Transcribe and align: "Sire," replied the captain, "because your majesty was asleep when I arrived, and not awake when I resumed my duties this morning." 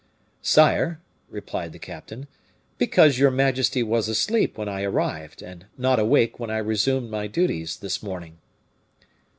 "Sire," 0.41 0.99
replied 1.29 1.73
the 1.73 1.77
captain, 1.77 2.25
"because 2.79 3.19
your 3.19 3.29
majesty 3.29 3.83
was 3.83 4.09
asleep 4.09 4.57
when 4.57 4.67
I 4.67 4.81
arrived, 4.81 5.43
and 5.43 5.67
not 5.77 5.99
awake 5.99 6.39
when 6.39 6.49
I 6.49 6.57
resumed 6.57 7.11
my 7.11 7.27
duties 7.27 7.77
this 7.77 8.01
morning." 8.01 8.39